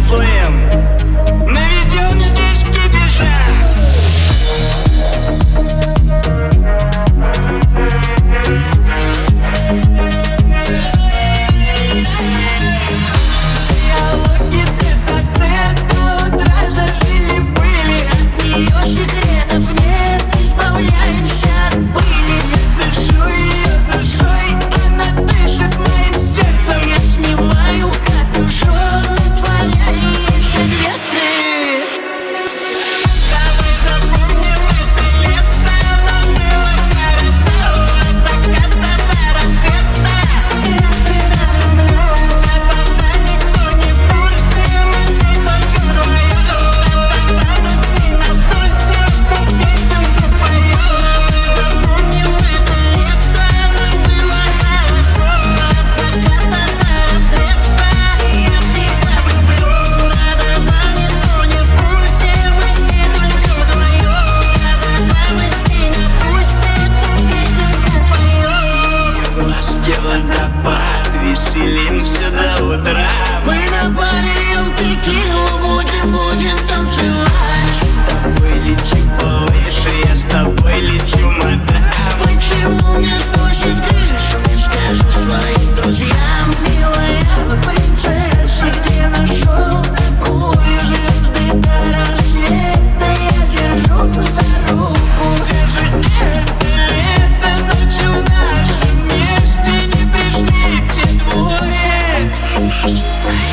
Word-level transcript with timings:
slim. 0.00 0.69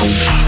Música 0.00 0.47